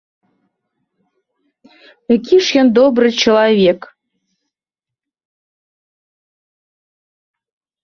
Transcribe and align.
Які 2.15 2.35
ж 2.47 2.63
ён 2.63 2.67
добры 2.79 3.07
чалавек? 3.27 3.79